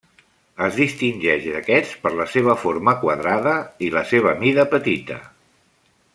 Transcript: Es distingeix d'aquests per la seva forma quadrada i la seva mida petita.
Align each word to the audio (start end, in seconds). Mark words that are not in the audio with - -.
Es 0.67 0.77
distingeix 0.77 1.45
d'aquests 1.55 1.91
per 2.05 2.13
la 2.21 2.27
seva 2.37 2.55
forma 2.63 2.95
quadrada 3.05 3.55
i 3.89 3.93
la 3.99 4.05
seva 4.15 4.35
mida 4.43 4.67
petita. 4.73 5.21